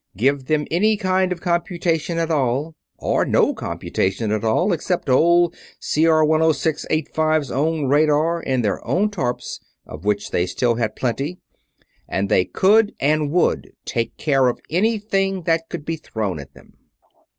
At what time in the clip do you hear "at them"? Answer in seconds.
16.39-16.73